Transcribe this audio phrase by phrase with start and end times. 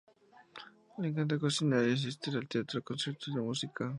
[0.99, 3.87] Le encanta cocinar y asistir al teatro y a conciertos de música.